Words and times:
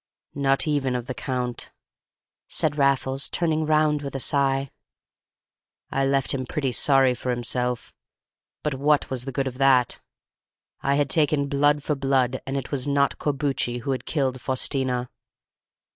"Not 0.33 0.65
even 0.67 0.95
of 0.95 1.05
the 1.05 1.13
Count," 1.13 1.71
said 2.47 2.75
Raffles, 2.79 3.29
turning 3.29 3.67
round 3.67 4.01
with 4.01 4.15
a 4.15 4.19
sigh. 4.19 4.71
"I 5.91 6.07
left 6.07 6.33
him 6.33 6.47
pretty 6.47 6.71
sorry 6.71 7.13
for 7.13 7.29
himself; 7.29 7.93
but 8.63 8.73
what 8.73 9.11
was 9.11 9.25
the 9.25 9.31
good 9.31 9.45
of 9.45 9.59
that? 9.59 9.99
I 10.81 10.95
had 10.95 11.07
taken 11.11 11.47
blood 11.49 11.83
for 11.83 11.93
blood, 11.93 12.41
and 12.47 12.57
it 12.57 12.71
was 12.71 12.87
not 12.87 13.19
Corbucci 13.19 13.81
who 13.81 13.91
had 13.91 14.07
killed 14.07 14.41
Faustina. 14.41 15.11